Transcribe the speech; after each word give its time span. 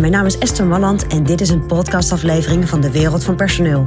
Mijn 0.00 0.12
naam 0.12 0.26
is 0.26 0.38
Esther 0.38 0.66
Malland 0.66 1.06
en 1.06 1.24
dit 1.24 1.40
is 1.40 1.48
een 1.48 1.66
podcastaflevering 1.66 2.68
van 2.68 2.80
de 2.80 2.90
Wereld 2.90 3.24
van 3.24 3.36
Personeel. 3.36 3.84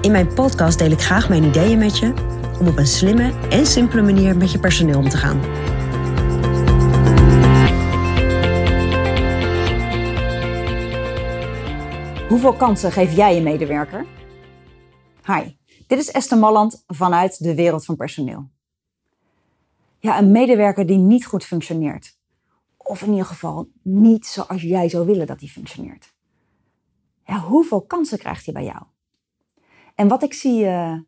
In 0.00 0.10
mijn 0.10 0.34
podcast 0.34 0.78
deel 0.78 0.90
ik 0.90 1.00
graag 1.00 1.28
mijn 1.28 1.44
ideeën 1.44 1.78
met 1.78 1.98
je 1.98 2.12
om 2.60 2.66
op 2.66 2.76
een 2.76 2.86
slimme 2.86 3.32
en 3.48 3.66
simpele 3.66 4.02
manier 4.02 4.36
met 4.36 4.52
je 4.52 4.58
personeel 4.58 4.98
om 4.98 5.08
te 5.08 5.16
gaan. 5.16 5.40
Hoeveel 12.28 12.52
kansen 12.52 12.92
geef 12.92 13.16
jij 13.16 13.34
je 13.34 13.40
medewerker? 13.40 14.06
Hi, 15.26 15.56
dit 15.86 15.98
is 15.98 16.10
Esther 16.10 16.38
Malland 16.38 16.84
vanuit 16.86 17.42
de 17.42 17.54
Wereld 17.54 17.84
van 17.84 17.96
Personeel. 17.96 18.50
Ja, 19.98 20.18
een 20.18 20.30
medewerker 20.30 20.86
die 20.86 20.98
niet 20.98 21.26
goed 21.26 21.44
functioneert 21.44 22.18
of 22.90 23.02
in 23.02 23.10
ieder 23.10 23.26
geval 23.26 23.68
niet 23.82 24.26
zoals 24.26 24.62
jij 24.62 24.88
zou 24.88 25.06
willen 25.06 25.26
dat 25.26 25.38
die 25.38 25.50
functioneert. 25.50 26.14
Hoeveel 27.24 27.82
kansen 27.82 28.18
krijgt 28.18 28.44
hij 28.44 28.54
bij 28.54 28.64
jou? 28.64 28.82
En 29.94 30.08
wat 30.08 30.22
ik 30.22 30.32
zie 30.32 30.64
uh, 30.64 30.98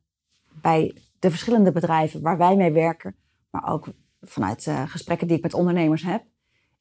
bij 0.61 0.97
de 1.19 1.31
verschillende 1.31 1.73
bedrijven 1.73 2.21
waar 2.21 2.39
wij 2.39 2.57
mee 2.57 2.73
werken, 2.73 3.17
maar 3.51 3.73
ook 3.73 3.87
vanuit 4.21 4.67
uh, 4.67 4.83
gesprekken 4.89 5.27
die 5.27 5.37
ik 5.37 5.43
met 5.43 5.55
ondernemers 5.55 6.03
heb, 6.03 6.25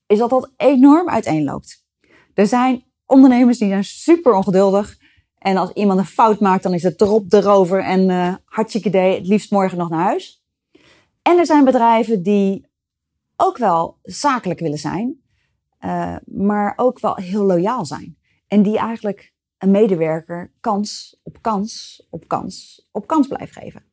is 0.07 0.17
dat 0.17 0.29
dat 0.29 0.51
enorm 0.57 1.09
uiteenloopt. 1.09 1.85
Er 2.33 2.47
zijn 2.47 2.83
ondernemers 3.05 3.57
die 3.57 3.69
zijn 3.69 3.83
super 3.83 4.33
ongeduldig. 4.33 4.97
En 5.37 5.57
als 5.57 5.71
iemand 5.71 5.99
een 5.99 6.05
fout 6.05 6.39
maakt, 6.39 6.63
dan 6.63 6.73
is 6.73 6.83
het 6.83 7.01
erop, 7.01 7.33
erover 7.33 7.83
en 7.83 8.09
uh, 8.09 8.35
hartstikke 8.45 8.87
idee, 8.87 9.15
het 9.15 9.27
liefst 9.27 9.51
morgen 9.51 9.77
nog 9.77 9.89
naar 9.89 10.03
huis. 10.03 10.43
En 11.21 11.37
er 11.37 11.45
zijn 11.45 11.63
bedrijven 11.63 12.23
die 12.23 12.69
ook 13.41 13.57
wel 13.57 13.99
zakelijk 14.03 14.59
willen 14.59 14.77
zijn, 14.77 15.21
uh, 15.79 16.15
maar 16.25 16.73
ook 16.75 16.99
wel 16.99 17.15
heel 17.15 17.43
loyaal 17.43 17.85
zijn. 17.85 18.17
En 18.47 18.61
die 18.61 18.77
eigenlijk 18.77 19.33
een 19.57 19.71
medewerker 19.71 20.53
kans 20.59 21.19
op 21.23 21.41
kans 21.41 22.01
op 22.09 22.27
kans 22.27 22.87
op 22.91 23.07
kans 23.07 23.27
blijven 23.27 23.61
geven. 23.61 23.83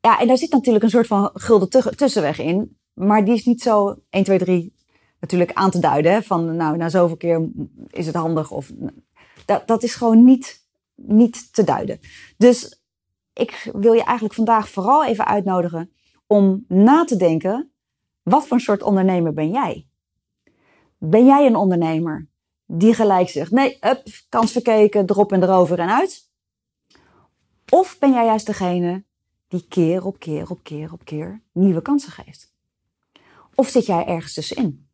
Ja, 0.00 0.20
en 0.20 0.26
daar 0.26 0.38
zit 0.38 0.52
natuurlijk 0.52 0.84
een 0.84 0.90
soort 0.90 1.06
van 1.06 1.30
gulden 1.32 1.96
tussenweg 1.96 2.38
in, 2.38 2.78
maar 2.92 3.24
die 3.24 3.34
is 3.34 3.44
niet 3.44 3.62
zo 3.62 3.96
1, 4.10 4.24
2, 4.24 4.38
3 4.38 4.74
natuurlijk 5.20 5.52
aan 5.52 5.70
te 5.70 5.78
duiden. 5.78 6.22
Van 6.22 6.56
nou, 6.56 6.76
na 6.76 6.88
zoveel 6.88 7.16
keer 7.16 7.50
is 7.90 8.06
het 8.06 8.14
handig 8.14 8.50
of 8.50 8.72
dat, 9.44 9.66
dat 9.66 9.82
is 9.82 9.94
gewoon 9.94 10.24
niet, 10.24 10.66
niet 10.94 11.52
te 11.52 11.64
duiden. 11.64 12.00
Dus 12.36 12.82
ik 13.32 13.70
wil 13.72 13.92
je 13.92 14.04
eigenlijk 14.04 14.34
vandaag 14.34 14.68
vooral 14.68 15.04
even 15.04 15.26
uitnodigen 15.26 15.90
om 16.26 16.64
na 16.68 17.04
te 17.04 17.16
denken 17.16 17.70
wat 18.22 18.46
voor 18.46 18.60
soort 18.60 18.82
ondernemer 18.82 19.32
ben 19.32 19.50
jij? 19.50 19.88
Ben 20.98 21.24
jij 21.24 21.46
een 21.46 21.56
ondernemer 21.56 22.28
die 22.66 22.94
gelijk 22.94 23.28
zegt: 23.28 23.50
nee, 23.50 23.78
up, 23.80 24.02
kans 24.28 24.52
verkeken, 24.52 25.10
erop 25.10 25.32
en 25.32 25.42
erover 25.42 25.78
en 25.78 25.90
uit? 25.90 26.30
Of 27.68 27.98
ben 27.98 28.12
jij 28.12 28.24
juist 28.24 28.46
degene 28.46 29.04
die 29.48 29.66
keer 29.68 30.04
op 30.04 30.18
keer 30.18 30.50
op 30.50 30.62
keer 30.62 30.92
op 30.92 31.04
keer 31.04 31.42
nieuwe 31.52 31.82
kansen 31.82 32.12
geeft? 32.12 32.54
Of 33.54 33.68
zit 33.68 33.86
jij 33.86 34.06
ergens 34.06 34.34
tussenin? 34.34 34.88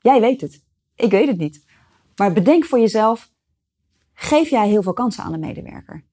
Jij 0.00 0.20
weet 0.20 0.40
het. 0.40 0.64
Ik 0.94 1.10
weet 1.10 1.28
het 1.28 1.38
niet. 1.38 1.64
Maar 2.16 2.32
bedenk 2.32 2.64
voor 2.64 2.78
jezelf: 2.78 3.32
geef 4.12 4.48
jij 4.48 4.68
heel 4.68 4.82
veel 4.82 4.92
kansen 4.92 5.24
aan 5.24 5.32
een 5.32 5.40
medewerker? 5.40 6.04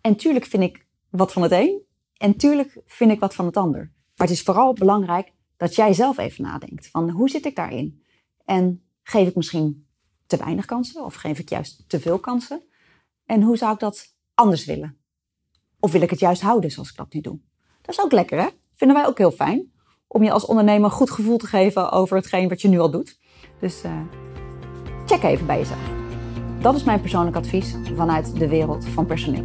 En 0.00 0.16
tuurlijk 0.16 0.44
vind 0.44 0.62
ik 0.62 0.86
wat 1.10 1.32
van 1.32 1.42
het 1.42 1.52
een, 1.52 1.82
en 2.16 2.36
tuurlijk 2.36 2.80
vind 2.86 3.10
ik 3.10 3.20
wat 3.20 3.34
van 3.34 3.46
het 3.46 3.56
ander. 3.56 3.92
Maar 4.18 4.26
het 4.26 4.36
is 4.36 4.42
vooral 4.42 4.72
belangrijk 4.72 5.32
dat 5.56 5.74
jij 5.74 5.92
zelf 5.92 6.18
even 6.18 6.44
nadenkt 6.44 6.88
van 6.88 7.10
hoe 7.10 7.28
zit 7.28 7.44
ik 7.44 7.56
daarin? 7.56 8.02
En 8.44 8.82
geef 9.02 9.28
ik 9.28 9.34
misschien 9.34 9.86
te 10.26 10.36
weinig 10.36 10.64
kansen 10.64 11.04
of 11.04 11.14
geef 11.14 11.38
ik 11.38 11.48
juist 11.48 11.84
te 11.88 12.00
veel 12.00 12.18
kansen? 12.18 12.62
En 13.26 13.42
hoe 13.42 13.56
zou 13.56 13.72
ik 13.72 13.78
dat 13.78 14.16
anders 14.34 14.64
willen? 14.64 14.96
Of 15.80 15.92
wil 15.92 16.02
ik 16.02 16.10
het 16.10 16.20
juist 16.20 16.42
houden 16.42 16.70
zoals 16.70 16.90
ik 16.90 16.96
dat 16.96 17.12
nu 17.12 17.20
doe? 17.20 17.38
Dat 17.82 17.94
is 17.94 18.00
ook 18.00 18.12
lekker, 18.12 18.40
hè? 18.40 18.48
Vinden 18.74 18.96
wij 18.96 19.06
ook 19.06 19.18
heel 19.18 19.30
fijn. 19.30 19.72
Om 20.06 20.22
je 20.22 20.30
als 20.30 20.46
ondernemer 20.46 20.90
goed 20.90 21.10
gevoel 21.10 21.38
te 21.38 21.46
geven 21.46 21.90
over 21.90 22.16
hetgeen 22.16 22.48
wat 22.48 22.60
je 22.60 22.68
nu 22.68 22.78
al 22.78 22.90
doet. 22.90 23.18
Dus 23.60 23.84
uh, 23.84 24.00
check 25.06 25.22
even 25.22 25.46
bij 25.46 25.58
jezelf. 25.58 25.90
Dat 26.60 26.74
is 26.74 26.84
mijn 26.84 27.00
persoonlijk 27.00 27.36
advies 27.36 27.74
vanuit 27.94 28.38
de 28.38 28.48
wereld 28.48 28.86
van 28.86 29.06
personeel. 29.06 29.44